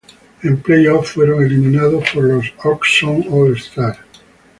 [0.41, 3.99] En playoffs fueron eliminados por los Oshkosh All-Stars.